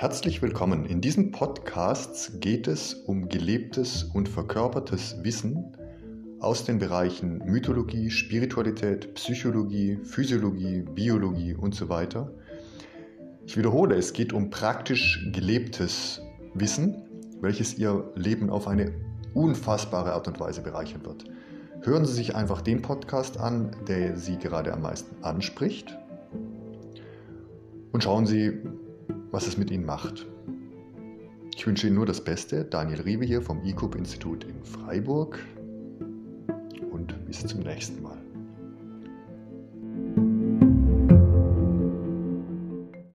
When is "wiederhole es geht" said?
13.58-14.32